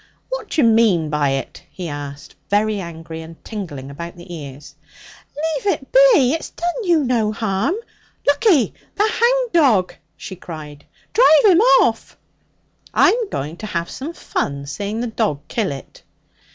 'What 0.29 0.49
d'you 0.49 0.63
mean 0.63 1.11
by 1.11 1.29
it?' 1.29 1.61
he 1.69 1.87
asked, 1.87 2.33
very 2.49 2.79
angry, 2.81 3.21
and 3.21 3.35
tingling 3.45 3.91
about 3.91 4.15
the 4.15 4.33
ears. 4.33 4.73
'Leave 5.37 5.73
it 5.75 5.91
be! 5.91 6.33
It's 6.33 6.49
done 6.49 6.83
you 6.83 7.03
no 7.03 7.31
harm. 7.31 7.75
Lookee! 8.25 8.73
The 8.95 9.03
hound 9.07 9.51
dog!' 9.53 9.93
she 10.17 10.35
cried. 10.35 10.85
'Drive 11.13 11.45
him 11.51 11.61
off!' 11.83 12.17
'I'm 12.95 13.29
going 13.29 13.57
to 13.57 13.67
have 13.67 13.91
some 13.91 14.13
fun 14.13 14.65
seeing 14.65 15.01
the 15.01 15.05
dog 15.05 15.39
kill 15.47 15.71
it.' 15.71 16.01